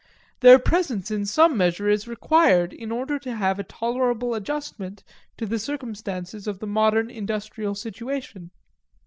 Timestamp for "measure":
1.55-1.87